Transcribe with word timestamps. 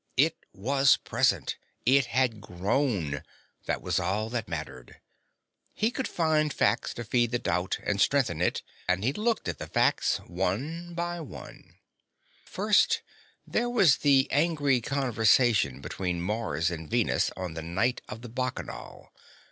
It 0.17 0.35
was 0.51 0.97
present, 0.97 1.57
it 1.85 2.05
had 2.05 2.41
grown; 2.41 3.21
that 3.67 3.83
was 3.83 3.99
all 3.99 4.31
that 4.31 4.47
mattered. 4.47 4.99
He 5.75 5.91
could 5.91 6.07
find 6.07 6.51
facts 6.51 6.95
to 6.95 7.03
feed 7.03 7.29
the 7.29 7.37
doubt 7.37 7.77
and 7.83 8.01
strengthen 8.01 8.41
it, 8.41 8.63
and 8.87 9.03
he 9.03 9.13
looked 9.13 9.47
at 9.47 9.59
the 9.59 9.67
facts 9.67 10.17
one 10.25 10.95
by 10.95 11.19
one: 11.19 11.75
First 12.45 13.03
there 13.45 13.69
was 13.69 13.97
the 13.97 14.27
angry 14.31 14.81
conversation 14.81 15.81
between 15.81 16.19
Mars 16.19 16.71
and 16.71 16.89
Venus, 16.89 17.29
on 17.37 17.53
the 17.53 17.61
night 17.61 18.01
of 18.09 18.23
the 18.23 18.29
Bacchanal. 18.29 19.13